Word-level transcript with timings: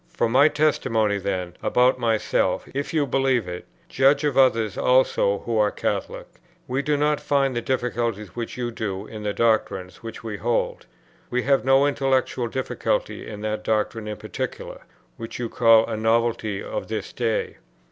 From 0.09 0.31
my 0.31 0.47
testimony 0.47 1.19
then 1.19 1.55
about 1.61 1.99
myself, 1.99 2.67
if 2.73 2.91
you 2.91 3.05
believe 3.05 3.47
it, 3.47 3.67
judge 3.87 4.23
of 4.23 4.35
others 4.35 4.75
also 4.75 5.41
who 5.45 5.59
are 5.59 5.69
Catholics: 5.69 6.39
we 6.67 6.81
do 6.81 6.97
not 6.97 7.21
find 7.21 7.55
the 7.55 7.61
difficulties 7.61 8.35
which 8.35 8.57
you 8.57 8.71
do 8.71 9.05
in 9.05 9.21
the 9.21 9.31
doctrines 9.31 9.97
which 10.01 10.23
we 10.23 10.37
hold; 10.37 10.87
we 11.29 11.43
have 11.43 11.63
no 11.63 11.85
intellectual 11.85 12.47
difficulty 12.47 13.27
in 13.27 13.41
that 13.41 13.63
doctrine 13.63 14.07
in 14.07 14.17
particular, 14.17 14.81
which 15.17 15.37
you 15.37 15.47
call 15.49 15.85
a 15.85 15.95
novelty 15.95 16.63
of 16.63 16.87
this 16.87 17.13
day. 17.13 17.57